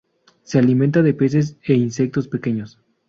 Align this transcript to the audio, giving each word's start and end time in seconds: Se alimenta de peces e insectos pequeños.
Se 0.41 0.57
alimenta 0.57 1.03
de 1.03 1.13
peces 1.13 1.59
e 1.63 1.75
insectos 1.75 2.27
pequeños. 2.27 2.79